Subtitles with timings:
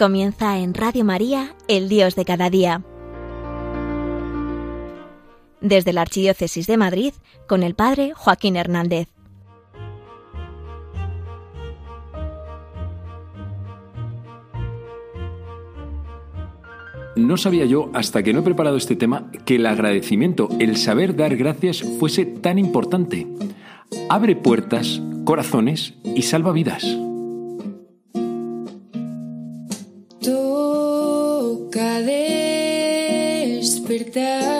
[0.00, 2.82] Comienza en Radio María, el Dios de cada día.
[5.60, 7.12] Desde la Archidiócesis de Madrid,
[7.46, 9.08] con el Padre Joaquín Hernández.
[17.14, 21.14] No sabía yo, hasta que no he preparado este tema, que el agradecimiento, el saber
[21.14, 23.26] dar gracias, fuese tan importante.
[24.08, 26.86] Abre puertas, corazones y salva vidas.
[30.22, 32.02] Toca
[33.62, 34.59] despertar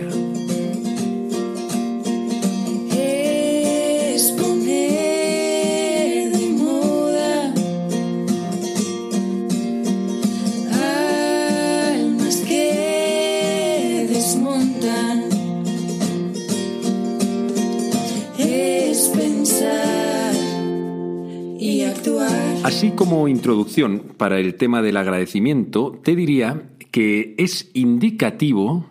[22.81, 28.87] Así como introducción para el tema del agradecimiento, te diría que es indicativo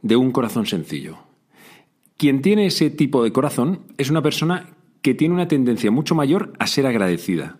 [0.00, 1.18] de un corazón sencillo.
[2.16, 4.70] Quien tiene ese tipo de corazón es una persona
[5.02, 7.58] que tiene una tendencia mucho mayor a ser agradecida.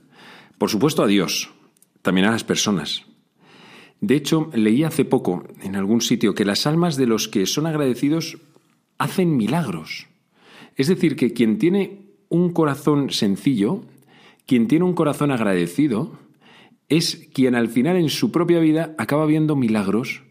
[0.56, 1.50] Por supuesto a Dios,
[2.00, 3.04] también a las personas.
[4.00, 7.66] De hecho, leí hace poco en algún sitio que las almas de los que son
[7.66, 8.38] agradecidos
[8.96, 10.06] hacen milagros.
[10.74, 13.82] Es decir, que quien tiene un corazón sencillo,
[14.46, 16.18] quien tiene un corazón agradecido,
[16.88, 20.22] es quien al final en su propia vida acaba viendo milagros.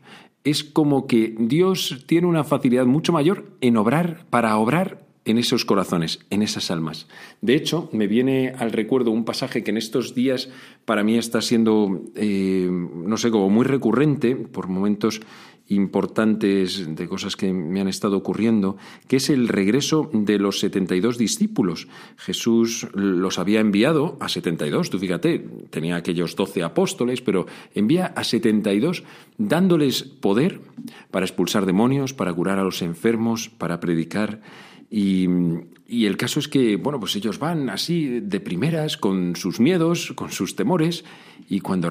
[0.43, 5.65] Es como que Dios tiene una facilidad mucho mayor en obrar, para obrar en esos
[5.65, 7.07] corazones, en esas almas.
[7.41, 10.49] De hecho, me viene al recuerdo un pasaje que en estos días
[10.85, 15.21] para mí está siendo, eh, no sé, como muy recurrente por momentos
[15.67, 18.77] importantes de cosas que me han estado ocurriendo,
[19.07, 21.87] que es el regreso de los 72 discípulos.
[22.17, 25.39] Jesús los había enviado a 72, tú fíjate,
[25.69, 29.03] tenía aquellos 12 apóstoles, pero envía a 72
[29.37, 30.61] dándoles poder
[31.11, 34.41] para expulsar demonios, para curar a los enfermos, para predicar.
[34.97, 35.27] Y,
[35.89, 40.13] y, el caso es que, bueno, pues ellos van así de primeras, con sus miedos,
[40.15, 41.03] con sus temores,
[41.49, 41.89] y cuando,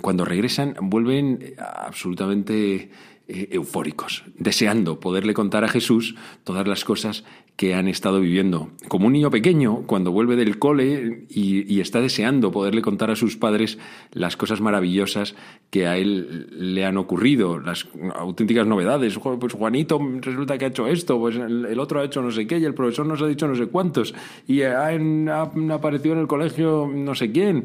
[0.00, 2.90] cuando regresan vuelven absolutamente
[3.26, 6.14] eh, eufóricos, deseando poderle contar a Jesús
[6.44, 7.24] todas las cosas
[7.56, 8.70] que han estado viviendo.
[8.88, 13.16] Como un niño pequeño, cuando vuelve del cole y, y, está deseando poderle contar a
[13.16, 13.78] sus padres
[14.12, 15.36] las cosas maravillosas
[15.70, 19.18] que a él le han ocurrido, las auténticas novedades.
[19.18, 22.58] Pues Juanito resulta que ha hecho esto, pues el, otro ha hecho no sé qué
[22.58, 24.14] y el profesor nos ha dicho no sé cuántos
[24.46, 27.64] y han, han aparecido en el colegio no sé quién.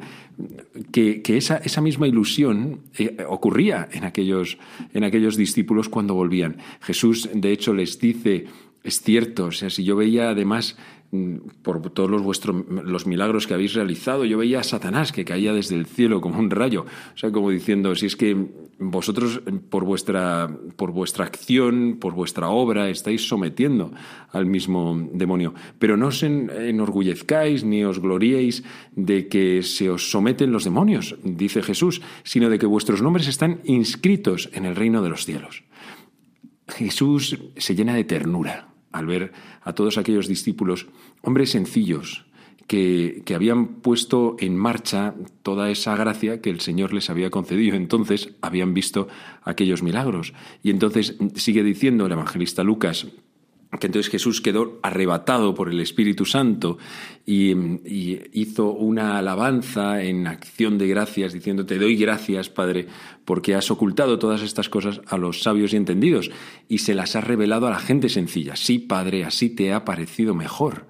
[0.91, 4.57] Que, que esa, esa, misma ilusión eh, ocurría en aquellos,
[4.93, 6.57] en aquellos discípulos cuando volvían.
[6.81, 8.45] Jesús, de hecho, les dice
[8.89, 10.77] es cierto, o sea, si yo veía además
[11.11, 15.25] mm, por todos los vuestros los milagros que habéis realizado, yo veía a Satanás que
[15.25, 18.35] caía desde el cielo como un rayo, o sea, como diciendo, si es que
[18.79, 23.91] vosotros por vuestra por vuestra acción, por vuestra obra estáis sometiendo
[24.31, 28.63] al mismo demonio, pero no os enorgullezcáis ni os gloriéis
[28.95, 33.61] de que se os someten los demonios, dice Jesús, sino de que vuestros nombres están
[33.65, 35.63] inscritos en el reino de los cielos.
[36.69, 40.87] Jesús se llena de ternura al ver a todos aquellos discípulos,
[41.21, 42.25] hombres sencillos,
[42.67, 47.75] que, que, habían puesto en marcha toda esa gracia que el Señor les había concedido.
[47.75, 49.07] Entonces habían visto
[49.41, 50.33] aquellos milagros.
[50.61, 53.07] Y entonces sigue diciendo el evangelista Lucas,
[53.77, 56.79] que entonces Jesús quedó arrebatado por el Espíritu Santo
[57.25, 57.53] y,
[58.33, 62.87] hizo una alabanza en acción de gracias, diciendo, te doy gracias, Padre,
[63.25, 66.31] porque has ocultado todas estas cosas a los sabios y entendidos
[66.67, 68.55] y se las has revelado a la gente sencilla.
[68.55, 70.87] Sí, Padre, así te ha parecido mejor.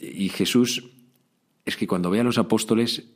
[0.00, 0.88] Y Jesús,
[1.66, 3.10] es que cuando ve a los apóstoles,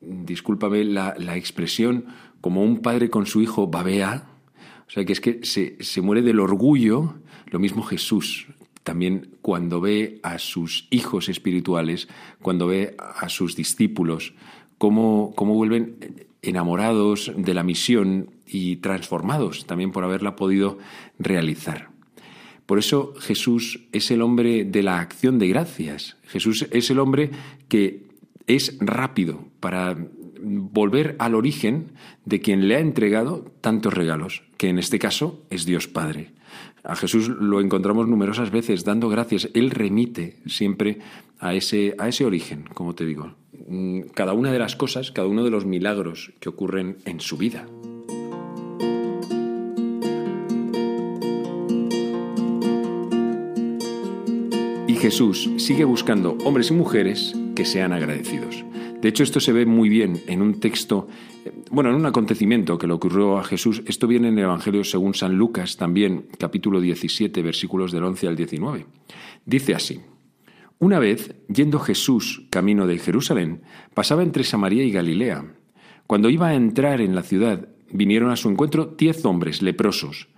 [0.00, 2.06] discúlpame la, la expresión,
[2.40, 4.26] como un padre con su hijo babea,
[4.88, 7.14] o sea que es que se, se muere del orgullo,
[7.50, 8.46] lo mismo Jesús,
[8.82, 12.08] también cuando ve a sus hijos espirituales,
[12.40, 14.34] cuando ve a sus discípulos,
[14.78, 20.78] cómo, cómo vuelven enamorados de la misión y transformados también por haberla podido
[21.18, 21.90] realizar.
[22.66, 26.16] Por eso Jesús es el hombre de la acción de gracias.
[26.26, 27.30] Jesús es el hombre
[27.68, 28.06] que
[28.46, 29.96] es rápido para
[30.40, 31.92] volver al origen
[32.24, 36.32] de quien le ha entregado tantos regalos, que en este caso es Dios Padre.
[36.84, 39.48] A Jesús lo encontramos numerosas veces dando gracias.
[39.54, 40.98] Él remite siempre
[41.38, 43.34] a ese, a ese origen, como te digo.
[43.68, 47.36] Mm, cada una de las cosas, cada uno de los milagros que ocurren en su
[47.36, 47.66] vida.
[54.86, 58.64] Y Jesús sigue buscando hombres y mujeres que sean agradecidos.
[59.00, 61.08] De hecho, esto se ve muy bien en un texto,
[61.70, 63.82] bueno, en un acontecimiento que le ocurrió a Jesús.
[63.86, 68.36] Esto viene en el Evangelio según San Lucas, también capítulo 17, versículos del 11 al
[68.36, 68.86] 19.
[69.46, 70.00] Dice así,
[70.78, 73.62] Una vez, yendo Jesús camino de Jerusalén,
[73.94, 75.46] pasaba entre Samaria y Galilea.
[76.06, 80.28] Cuando iba a entrar en la ciudad, vinieron a su encuentro diez hombres leprosos,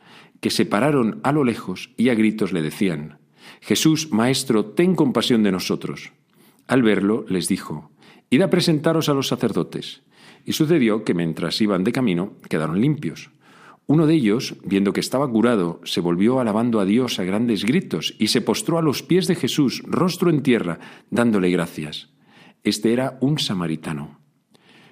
[0.41, 3.19] que se pararon a lo lejos y a gritos le decían,
[3.61, 6.13] Jesús, Maestro, ten compasión de nosotros.
[6.69, 7.92] Al verlo, les dijo,
[8.33, 10.01] Id a presentaros a los sacerdotes.
[10.47, 13.31] Y sucedió que mientras iban de camino, quedaron limpios.
[13.87, 18.15] Uno de ellos, viendo que estaba curado, se volvió alabando a Dios a grandes gritos
[18.19, 20.81] y se postró a los pies de Jesús, rostro en tierra,
[21.11, 22.09] dándole gracias.
[22.65, 24.19] Este era un samaritano.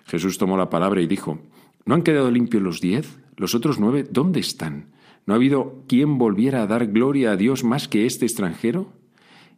[0.05, 1.41] Jesús tomó la palabra y dijo,
[1.87, 3.21] ¿No han quedado limpios los diez?
[3.39, 4.91] ¿Los otros nueve dónde están?
[5.25, 8.93] ¿No ha habido quien volviera a dar gloria a Dios más que este extranjero?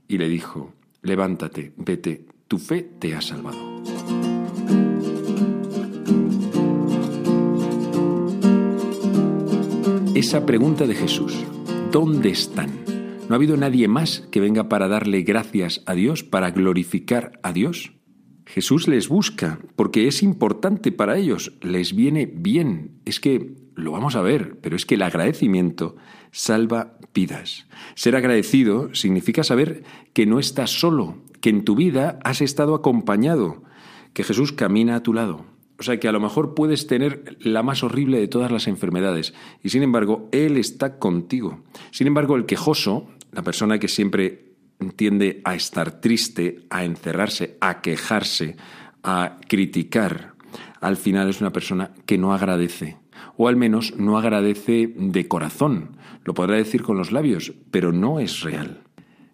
[0.06, 3.56] Y le dijo, Levántate, vete, tu fe te ha salvado.
[10.14, 11.34] Esa pregunta de Jesús,
[11.90, 12.68] ¿dónde están?
[13.26, 17.54] ¿No ha habido nadie más que venga para darle gracias a Dios, para glorificar a
[17.54, 17.92] Dios?
[18.44, 23.00] Jesús les busca porque es importante para ellos, les viene bien.
[23.06, 25.96] Es que lo vamos a ver, pero es que el agradecimiento
[26.32, 27.66] salva vidas.
[27.94, 33.62] Ser agradecido significa saber que no estás solo, que en tu vida has estado acompañado,
[34.14, 35.44] que Jesús camina a tu lado.
[35.78, 39.34] O sea que a lo mejor puedes tener la más horrible de todas las enfermedades
[39.62, 41.60] y sin embargo Él está contigo.
[41.90, 44.52] Sin embargo, el quejoso, la persona que siempre
[44.96, 48.56] tiende a estar triste, a encerrarse, a quejarse,
[49.02, 50.34] a criticar,
[50.80, 52.98] al final es una persona que no agradece,
[53.36, 55.96] o al menos no agradece de corazón.
[56.24, 58.81] Lo podrá decir con los labios, pero no es real.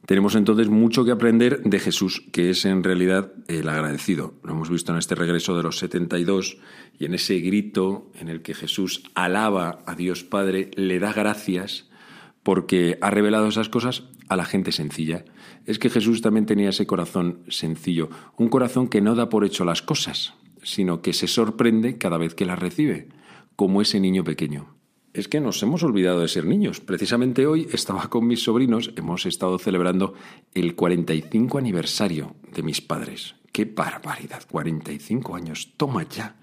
[0.08, 4.32] Tenemos entonces mucho que aprender de Jesús, que es en realidad el agradecido.
[4.42, 6.56] Lo hemos visto en este regreso de los 72
[6.98, 11.90] y en ese grito en el que Jesús alaba a Dios Padre, le da gracias
[12.42, 15.26] porque ha revelado esas cosas a la gente sencilla.
[15.66, 18.08] Es que Jesús también tenía ese corazón sencillo,
[18.38, 20.32] un corazón que no da por hecho las cosas,
[20.62, 23.08] sino que se sorprende cada vez que las recibe,
[23.56, 24.77] como ese niño pequeño
[25.12, 26.80] es que nos hemos olvidado de ser niños.
[26.80, 30.14] Precisamente hoy estaba con mis sobrinos, hemos estado celebrando
[30.54, 33.34] el 45 aniversario de mis padres.
[33.52, 34.42] ¡Qué barbaridad!
[34.50, 36.36] 45 años, toma ya.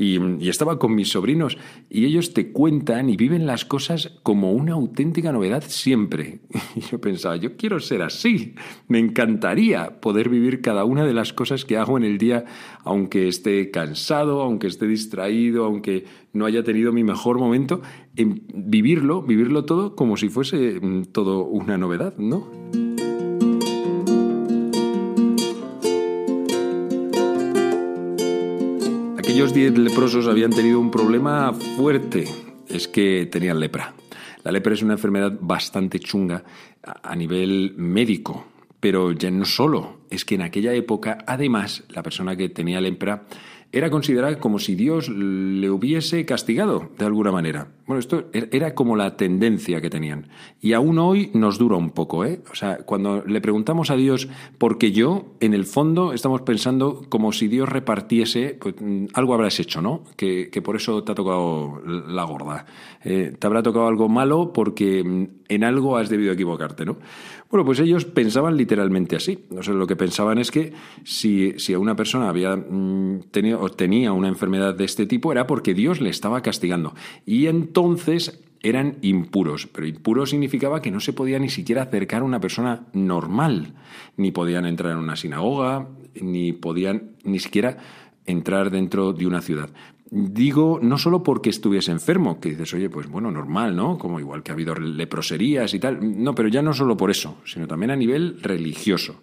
[0.00, 1.58] Y, estaba con mis sobrinos
[1.90, 6.40] y ellos te cuentan y viven las cosas como una auténtica novedad siempre.
[6.74, 8.54] Y yo pensaba, yo quiero ser así.
[8.88, 12.46] Me encantaría poder vivir cada una de las cosas que hago en el día,
[12.84, 17.82] aunque esté cansado, aunque esté distraído, aunque no haya tenido mi mejor momento,
[18.16, 22.48] en vivirlo, vivirlo todo como si fuese mm, todo una novedad, ¿no?
[29.40, 32.26] Aquellos diez leprosos habían tenido un problema fuerte,
[32.68, 33.94] es que tenían lepra.
[34.44, 36.44] La lepra es una enfermedad bastante chunga
[36.82, 38.44] a nivel médico,
[38.80, 43.24] pero ya no solo, es que en aquella época, además, la persona que tenía lepra
[43.72, 47.68] era considerada como si Dios le hubiese castigado de alguna manera.
[47.86, 50.28] Bueno, esto er-, era como la tendencia que tenían.
[50.60, 52.40] Y aún hoy nos dura un poco, ¿eh?
[52.50, 57.32] O sea, cuando le preguntamos a Dios, porque yo, en el fondo, estamos pensando como
[57.32, 60.02] si Dios repartiese, pues mm, algo habrás hecho, ¿no?
[60.16, 62.66] Que, por eso te ha tocado la gorda.
[63.02, 66.98] Eh, te habrá tocado algo malo porque mm, en algo has debido equivocarte, ¿no?
[67.50, 69.46] Bueno, pues ellos pensaban literalmente así.
[69.50, 74.28] O lo que pensaban es que si, si una persona había mm, tenido, tenía una
[74.28, 76.94] enfermedad de este tipo era porque Dios le estaba castigando.
[77.26, 82.26] Y entonces eran impuros, pero impuro significaba que no se podía ni siquiera acercar a
[82.26, 83.74] una persona normal,
[84.16, 85.88] ni podían entrar en una sinagoga,
[86.20, 87.78] ni podían ni siquiera
[88.26, 89.70] entrar dentro de una ciudad.
[90.12, 93.96] Digo, no solo porque estuviese enfermo, que dices, oye, pues bueno, normal, ¿no?
[93.96, 96.22] Como igual que ha habido leproserías y tal.
[96.22, 99.22] No, pero ya no solo por eso, sino también a nivel religioso.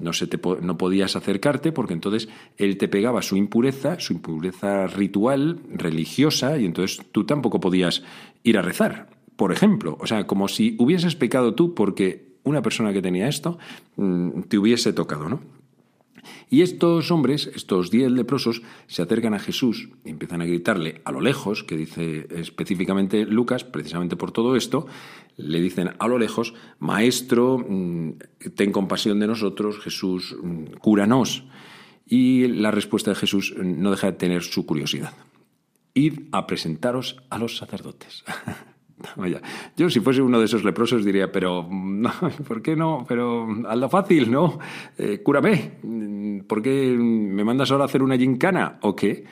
[0.00, 4.88] No, se te, no podías acercarte porque entonces él te pegaba su impureza, su impureza
[4.88, 8.02] ritual, religiosa, y entonces tú tampoco podías
[8.42, 9.96] ir a rezar, por ejemplo.
[10.00, 13.56] O sea, como si hubieses pecado tú porque una persona que tenía esto
[13.96, 15.40] mm, te hubiese tocado, ¿no?
[16.50, 21.12] Y estos hombres, estos diez leprosos, se acercan a Jesús y empiezan a gritarle a
[21.12, 24.86] lo lejos, que dice específicamente Lucas, precisamente por todo esto,
[25.36, 28.12] le dicen a lo lejos, Maestro, mm,
[28.54, 31.44] ten compasión de nosotros, Jesús, mm, cúranos.
[32.06, 35.14] Y la respuesta de Jesús no deja de tener su curiosidad.
[35.94, 38.24] Id a presentaros a los sacerdotes.
[39.76, 42.12] Yo si fuese uno de esos leprosos diría, pero no,
[42.48, 43.04] ¿por qué no?
[43.08, 44.58] Pero hazlo fácil, ¿no?
[44.98, 45.72] Eh, cúrame.
[46.46, 49.24] ¿Por qué me mandas ahora a hacer una gincana o qué?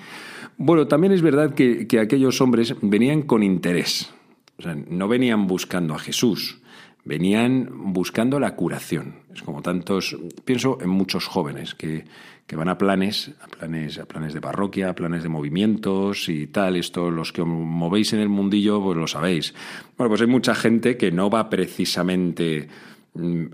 [0.56, 4.12] Bueno, también es verdad que, que aquellos hombres venían con interés.
[4.58, 6.62] O sea, no venían buscando a Jesús,
[7.04, 9.16] venían buscando la curación.
[9.35, 12.04] Es como tantos, pienso en muchos jóvenes que,
[12.47, 16.47] que van a planes, a planes, a planes de parroquia, a planes de movimientos y
[16.47, 16.76] tal.
[16.76, 19.54] Esto, los que movéis en el mundillo, pues lo sabéis.
[19.97, 22.68] Bueno, pues hay mucha gente que no va precisamente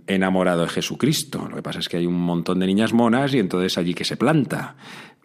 [0.07, 1.49] enamorado de Jesucristo.
[1.49, 4.05] Lo que pasa es que hay un montón de niñas monas y entonces allí que
[4.05, 4.77] se planta.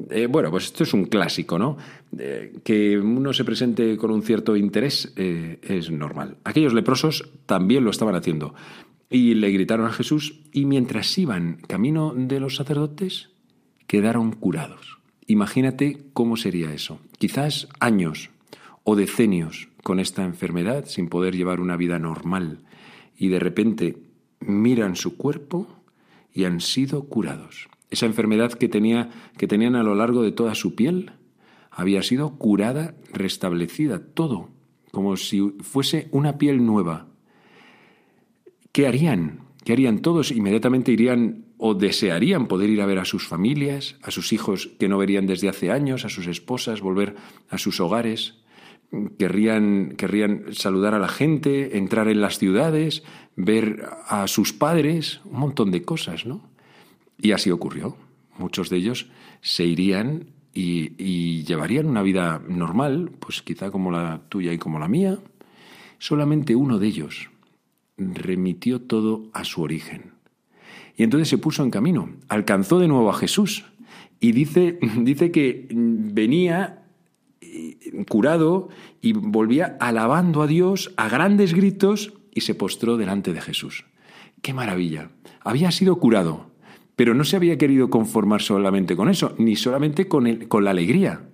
[0.10, 1.78] Eh, bueno, pues esto es un clásico, ¿no?
[2.18, 6.38] Eh, que uno se presente con un cierto interés eh, es normal.
[6.44, 8.56] Aquellos leprosos también lo estaban haciendo.
[9.10, 13.30] Y le gritaron a Jesús y mientras iban camino de los sacerdotes,
[13.86, 14.98] quedaron curados.
[15.28, 17.00] Imagínate cómo sería eso.
[17.20, 18.32] Quizás años
[18.84, 22.60] o decenios con esta enfermedad sin poder llevar una vida normal
[23.16, 23.98] y de repente
[24.48, 25.68] miran su cuerpo
[26.34, 27.70] y han sido curados.
[27.90, 31.12] Esa enfermedad que, tenía, que tenían a lo largo de toda su piel
[31.70, 34.50] había sido curada, restablecida, todo,
[34.92, 37.08] como si fuese una piel nueva.
[38.72, 39.42] ¿Qué harían?
[39.64, 40.32] ¿Qué harían todos?
[40.32, 44.90] Inmediatamente irían o desearían poder ir a ver a sus familias, a sus hijos que
[44.90, 47.16] no verían desde hace años, a sus esposas, volver
[47.50, 48.43] a sus hogares.
[49.18, 53.04] Querrían, querrían saludar a la gente, entrar en las ciudades,
[53.36, 56.42] ver a sus padres, un montón de cosas, ¿no?
[57.18, 57.98] Y así ocurrió.
[58.38, 59.10] Muchos de ellos
[59.42, 64.88] se irían y, llevarían una vida normal, pues quizá como la tuya y como la
[64.88, 65.18] mía.
[65.98, 67.30] Solamente uno de ellos
[67.98, 70.14] remitió todo a su origen.
[70.96, 73.66] Y entonces se puso en camino, alcanzó de nuevo a Jesús
[74.20, 76.83] y dice, dice que venía
[78.08, 78.70] curado
[79.02, 83.86] y volvía alabando a Dios a grandes gritos y se postró delante de Jesús.
[84.42, 85.12] ¡Qué maravilla!
[85.42, 86.52] Había sido curado,
[86.96, 90.72] pero no se había querido conformar solamente con eso, ni solamente con, el, con la
[90.72, 91.30] alegría.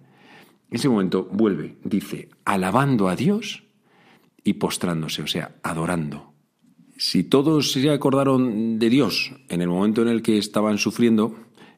[0.70, 3.64] En ese momento vuelve, dice, alabando a Dios
[4.44, 6.34] y postrándose, o sea, adorando.
[6.98, 11.36] Si todos se acordaron de Dios en el momento en el que estaban sufriendo,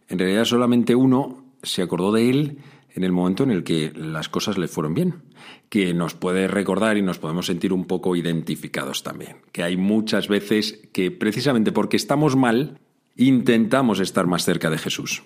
[0.10, 2.58] en realidad solamente uno se acordó de Él
[2.94, 5.24] en el momento en el que las cosas le fueron bien,
[5.70, 10.28] que nos puede recordar y nos podemos sentir un poco identificados también, que hay muchas
[10.28, 12.80] veces que precisamente porque estamos mal,
[13.16, 15.24] intentamos estar más cerca de Jesús.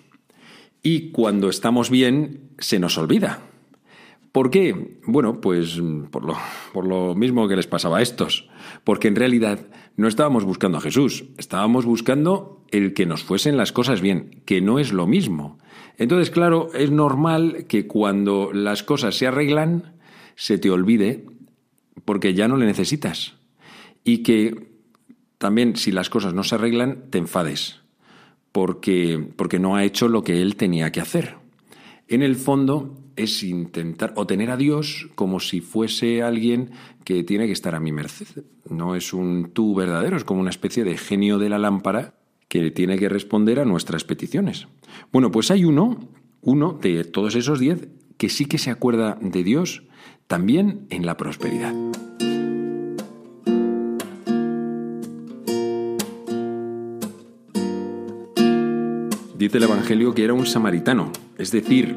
[0.82, 3.40] Y cuando estamos bien, se nos olvida.
[4.30, 4.98] ¿Por qué?
[5.06, 5.80] Bueno, pues
[6.10, 6.36] por lo,
[6.72, 8.48] por lo mismo que les pasaba a estos.
[8.84, 9.66] Porque en realidad
[9.96, 14.60] no estábamos buscando a Jesús, estábamos buscando el que nos fuesen las cosas bien, que
[14.60, 15.58] no es lo mismo.
[15.98, 19.94] Entonces, claro, es normal que cuando las cosas se arreglan,
[20.34, 21.24] se te olvide,
[22.04, 23.36] porque ya no le necesitas.
[24.04, 24.68] Y que
[25.38, 27.80] también si las cosas no se arreglan, te enfades
[28.56, 31.34] porque, porque no ha hecho lo que él tenía que hacer.
[32.08, 36.70] En el fondo es intentar o tener a Dios como si fuese alguien
[37.04, 38.44] que tiene que estar a mi merced.
[38.68, 42.14] No es un tú verdadero, es como una especie de genio de la lámpara
[42.48, 44.68] que tiene que responder a nuestras peticiones.
[45.12, 46.08] Bueno, pues hay uno,
[46.42, 49.82] uno de todos esos diez, que sí que se acuerda de Dios
[50.26, 51.74] también en la prosperidad.
[59.36, 61.94] Dice el Evangelio que era un samaritano, es decir,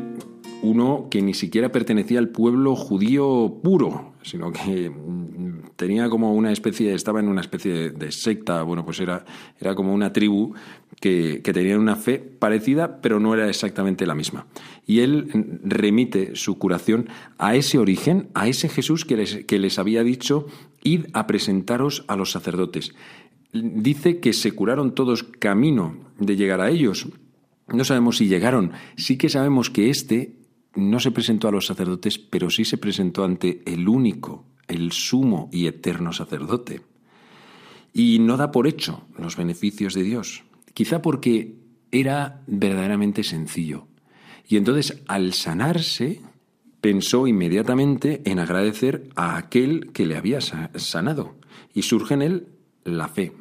[0.61, 6.51] uno que ni siquiera pertenecía al pueblo judío puro, sino que mm, tenía como una
[6.51, 9.25] especie, estaba en una especie de secta, bueno, pues era,
[9.59, 10.53] era como una tribu
[10.99, 14.47] que, que tenía una fe parecida, pero no era exactamente la misma.
[14.85, 19.79] Y él remite su curación a ese origen, a ese Jesús que les, que les
[19.79, 20.47] había dicho,
[20.83, 22.93] id a presentaros a los sacerdotes.
[23.53, 27.07] Dice que se curaron todos camino de llegar a ellos,
[27.73, 28.71] no sabemos si llegaron.
[28.95, 30.38] Sí que sabemos que éste
[30.79, 35.49] no se presentó a los sacerdotes, pero sí se presentó ante el único, el sumo
[35.51, 36.81] y eterno sacerdote.
[37.93, 40.43] Y no da por hecho los beneficios de Dios,
[40.73, 41.55] quizá porque
[41.91, 43.87] era verdaderamente sencillo.
[44.47, 46.21] Y entonces, al sanarse,
[46.81, 51.35] pensó inmediatamente en agradecer a aquel que le había sanado.
[51.73, 52.47] Y surge en él
[52.83, 53.33] la fe.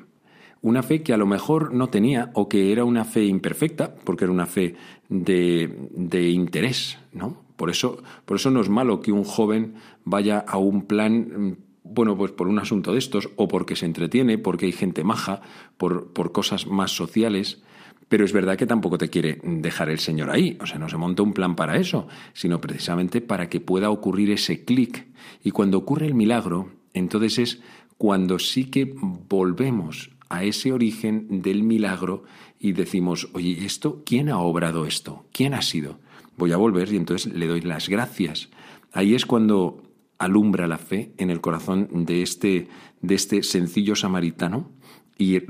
[0.60, 4.24] Una fe que a lo mejor no tenía o que era una fe imperfecta, porque
[4.24, 4.74] era una fe
[5.08, 7.42] de, de interés, ¿no?
[7.56, 9.74] Por eso, por eso no es malo que un joven
[10.04, 11.56] vaya a un plan
[11.90, 15.40] bueno, pues por un asunto de estos, o porque se entretiene, porque hay gente maja,
[15.76, 17.62] por, por cosas más sociales.
[18.08, 20.56] Pero es verdad que tampoco te quiere dejar el Señor ahí.
[20.60, 24.30] O sea, no se monta un plan para eso, sino precisamente para que pueda ocurrir
[24.30, 25.08] ese clic.
[25.42, 27.60] Y cuando ocurre el milagro, entonces es
[27.98, 32.24] cuando sí que volvemos a ese origen del milagro
[32.58, 34.02] y decimos, oye, ¿esto?
[34.04, 35.26] ¿Quién ha obrado esto?
[35.32, 36.00] ¿Quién ha sido?
[36.36, 38.48] Voy a volver y entonces le doy las gracias.
[38.92, 39.82] Ahí es cuando
[40.18, 42.68] alumbra la fe en el corazón de este,
[43.00, 44.70] de este sencillo samaritano
[45.16, 45.40] y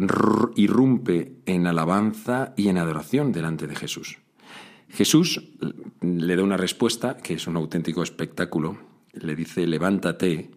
[0.57, 4.19] irrumpe en alabanza y en adoración delante de Jesús.
[4.89, 5.43] Jesús
[6.01, 8.79] le da una respuesta que es un auténtico espectáculo.
[9.13, 10.51] Le dice, levántate,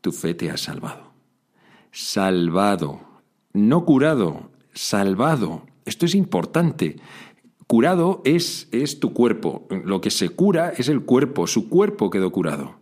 [0.00, 1.12] tu fe te ha salvado.
[1.90, 3.00] Salvado,
[3.52, 5.66] no curado, salvado.
[5.84, 6.96] Esto es importante.
[7.66, 9.66] Curado es, es tu cuerpo.
[9.84, 11.46] Lo que se cura es el cuerpo.
[11.46, 12.80] Su cuerpo quedó curado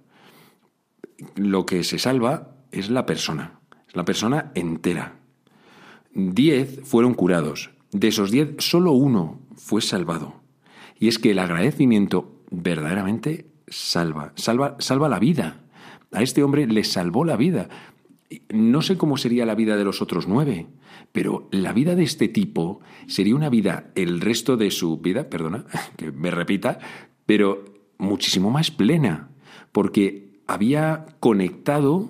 [1.37, 5.17] lo que se salva es la persona, es la persona entera.
[6.15, 10.35] Diez fueron curados, de esos diez solo uno fue salvado.
[10.99, 15.61] Y es que el agradecimiento verdaderamente salva, salva, salva la vida.
[16.13, 17.69] A este hombre le salvó la vida.
[18.51, 20.67] No sé cómo sería la vida de los otros nueve,
[21.13, 25.65] pero la vida de este tipo sería una vida, el resto de su vida, perdona
[25.97, 26.79] que me repita,
[27.27, 27.65] pero
[27.99, 29.31] muchísimo más plena,
[29.73, 32.09] porque había conectado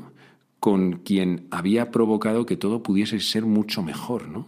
[0.61, 4.47] con quien había provocado que todo pudiese ser mucho mejor, ¿no?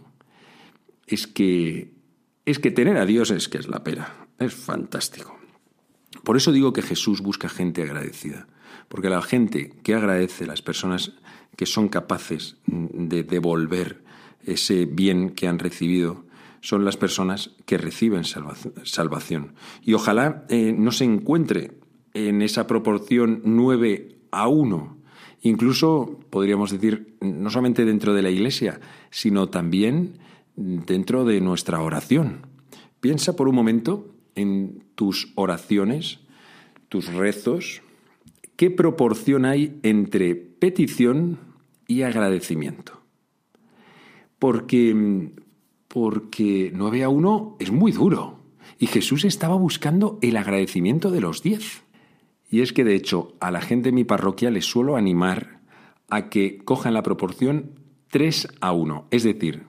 [1.07, 1.93] Es que
[2.45, 5.40] es que tener a Dios es que es la pera, es fantástico.
[6.23, 8.47] Por eso digo que Jesús busca gente agradecida,
[8.87, 11.13] porque la gente que agradece, las personas
[11.55, 14.03] que son capaces de devolver
[14.43, 16.25] ese bien que han recibido,
[16.61, 19.53] son las personas que reciben salvación.
[19.81, 21.71] Y ojalá eh, no se encuentre
[22.13, 24.97] en esa proporción 9 a 1.
[25.41, 28.79] Incluso podríamos decir, no solamente dentro de la Iglesia,
[29.09, 30.19] sino también
[30.55, 32.45] dentro de nuestra oración.
[32.99, 36.19] Piensa por un momento en tus oraciones,
[36.89, 37.81] tus rezos,
[38.55, 41.39] qué proporción hay entre petición
[41.87, 43.01] y agradecimiento.
[44.39, 45.31] Porque,
[45.87, 48.39] porque 9 a 1 es muy duro.
[48.79, 51.83] Y Jesús estaba buscando el agradecimiento de los 10.
[52.49, 55.61] Y es que, de hecho, a la gente de mi parroquia les suelo animar
[56.09, 59.07] a que cojan la proporción 3 a 1.
[59.11, 59.63] Es decir,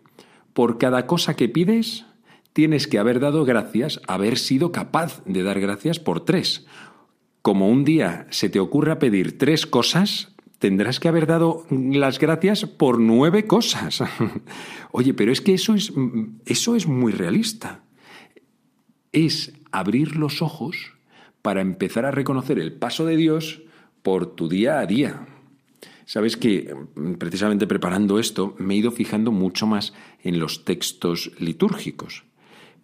[0.52, 2.04] por cada cosa que pides,
[2.52, 6.66] tienes que haber dado gracias, haber sido capaz de dar gracias por tres.
[7.40, 12.66] Como un día se te ocurra pedir tres cosas, tendrás que haber dado las gracias
[12.66, 14.02] por nueve cosas.
[14.92, 15.92] Oye, pero es que eso es,
[16.46, 17.82] eso es muy realista.
[19.10, 20.92] Es abrir los ojos
[21.42, 23.62] para empezar a reconocer el paso de Dios
[24.02, 25.26] por tu día a día.
[26.04, 26.74] Sabes que
[27.18, 32.24] precisamente preparando esto me he ido fijando mucho más en los textos litúrgicos.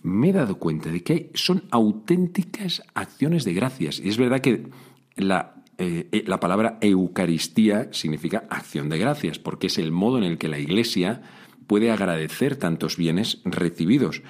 [0.03, 4.01] Me he dado cuenta de que son auténticas acciones de gracias.
[4.01, 4.69] Y es verdad que
[5.17, 10.25] la, eh, eh, la palabra Eucaristía significa acción de gracias, porque es el modo en
[10.25, 11.23] el que la Iglesia
[11.67, 14.23] puede agradecer tantos bienes recibidos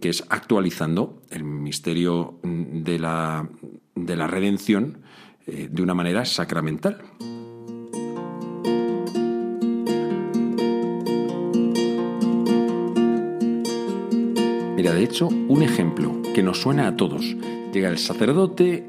[0.00, 3.48] que es actualizando el misterio de la,
[3.94, 4.98] de la redención
[5.46, 6.98] eh, de una manera sacramental.
[14.90, 17.36] De hecho, un ejemplo que nos suena a todos.
[17.72, 18.84] Llega el sacerdote,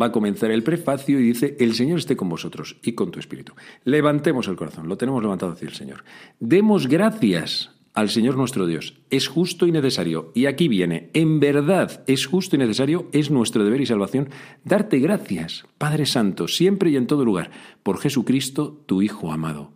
[0.00, 3.18] va a comenzar el prefacio y dice, el Señor esté con vosotros y con tu
[3.18, 3.52] espíritu.
[3.84, 6.04] Levantemos el corazón, lo tenemos levantado hacia el Señor.
[6.38, 8.94] Demos gracias al Señor nuestro Dios.
[9.10, 10.30] Es justo y necesario.
[10.32, 14.30] Y aquí viene, en verdad es justo y necesario, es nuestro deber y salvación,
[14.64, 17.50] darte gracias, Padre Santo, siempre y en todo lugar,
[17.82, 19.72] por Jesucristo, tu Hijo amado.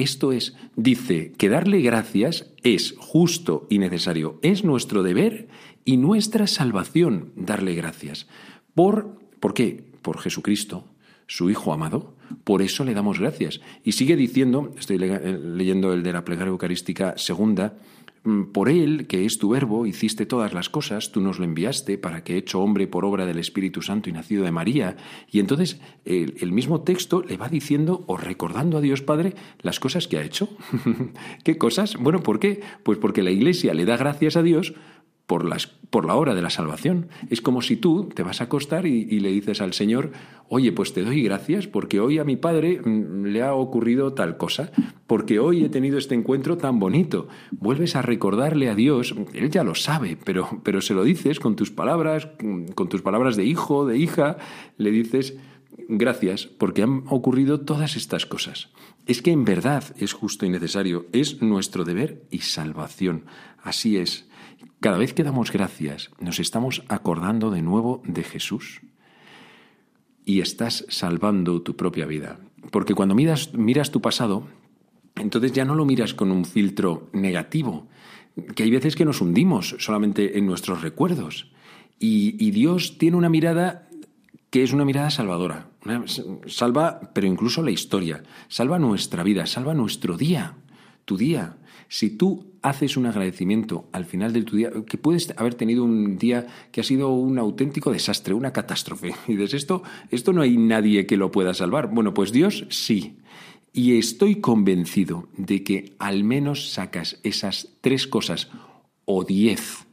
[0.00, 5.48] Esto es, dice que darle gracias es justo y necesario, es nuestro deber
[5.84, 8.26] y nuestra salvación darle gracias.
[8.74, 9.84] ¿Por, ¿por qué?
[10.00, 10.86] Por Jesucristo,
[11.26, 12.14] su Hijo amado.
[12.44, 13.60] Por eso le damos gracias.
[13.84, 17.76] Y sigue diciendo, estoy eh, leyendo el de la plegaria eucarística segunda,
[18.52, 22.22] por él, que es tu verbo, hiciste todas las cosas, tú nos lo enviaste para
[22.22, 24.96] que, hecho hombre por obra del Espíritu Santo y nacido de María.
[25.30, 29.80] Y entonces el, el mismo texto le va diciendo o recordando a Dios Padre las
[29.80, 30.48] cosas que ha hecho.
[31.44, 31.96] ¿Qué cosas?
[31.96, 32.60] Bueno, ¿por qué?
[32.82, 34.74] Pues porque la Iglesia le da gracias a Dios
[35.30, 37.06] por, la hora de la salvación.
[37.30, 40.10] Es como si tú te vas a acostar y, y, le dices al Señor,
[40.48, 44.36] oye, pues te doy gracias porque hoy a mi padre mm, le ha ocurrido tal
[44.36, 44.72] cosa,
[45.06, 47.28] porque hoy he tenido este encuentro tan bonito.
[47.52, 51.54] Vuelves a recordarle a Dios, Él ya lo sabe, pero, pero se lo dices con
[51.54, 52.28] tus palabras,
[52.74, 54.36] con tus palabras de hijo, de hija,
[54.78, 55.36] le dices,
[55.88, 58.70] gracias porque han ocurrido todas estas cosas.
[59.06, 63.26] Es que en verdad es justo y necesario, es nuestro deber y salvación.
[63.62, 64.28] Así es.
[64.80, 68.80] Cada vez que damos gracias, nos estamos acordando de nuevo de Jesús
[70.24, 72.40] y estás salvando tu propia vida.
[72.70, 74.46] Porque cuando miras, miras tu pasado,
[75.16, 77.88] entonces ya no lo miras con un filtro negativo,
[78.54, 81.52] que hay veces que nos hundimos solamente en nuestros recuerdos.
[81.98, 83.86] Y, y Dios tiene una mirada
[84.48, 85.68] que es una mirada salvadora.
[86.46, 90.56] Salva, pero incluso la historia, salva nuestra vida, salva nuestro día,
[91.04, 91.56] tu día.
[91.92, 96.18] Si tú haces un agradecimiento al final de tu día, que puedes haber tenido un
[96.18, 100.56] día que ha sido un auténtico desastre, una catástrofe, y dices, esto, esto no hay
[100.56, 101.90] nadie que lo pueda salvar.
[101.92, 103.16] Bueno, pues Dios sí.
[103.72, 108.50] Y estoy convencido de que al menos sacas esas tres cosas
[109.04, 109.88] o diez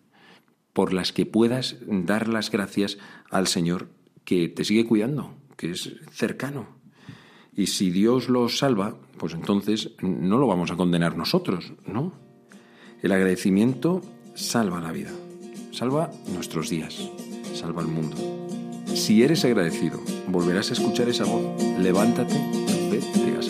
[0.74, 3.00] por las que puedas dar las gracias
[3.32, 3.90] al Señor
[4.24, 6.77] que te sigue cuidando, que es cercano.
[7.58, 12.14] Y si Dios lo salva, pues entonces no lo vamos a condenar nosotros, ¿no?
[13.02, 14.04] El agradecimiento
[14.36, 15.12] salva la vida,
[15.72, 17.10] salva nuestros días,
[17.56, 18.16] salva el mundo.
[18.94, 21.62] Si eres agradecido, volverás a escuchar esa voz.
[21.80, 22.36] Levántate,
[22.92, 23.50] ve, te has